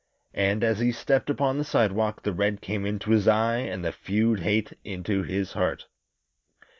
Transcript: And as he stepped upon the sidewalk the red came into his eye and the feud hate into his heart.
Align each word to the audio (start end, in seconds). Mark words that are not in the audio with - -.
And 0.33 0.63
as 0.63 0.79
he 0.79 0.91
stepped 0.91 1.29
upon 1.29 1.59
the 1.59 1.63
sidewalk 1.63 2.23
the 2.23 2.33
red 2.33 2.59
came 2.59 2.87
into 2.87 3.11
his 3.11 3.27
eye 3.27 3.57
and 3.57 3.85
the 3.85 3.91
feud 3.91 4.39
hate 4.39 4.73
into 4.83 5.21
his 5.21 5.53
heart. 5.53 5.85